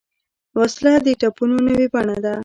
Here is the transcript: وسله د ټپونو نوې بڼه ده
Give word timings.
وسله 0.59 0.93
د 1.05 1.07
ټپونو 1.21 1.57
نوې 1.67 1.87
بڼه 1.93 2.17
ده 2.25 2.33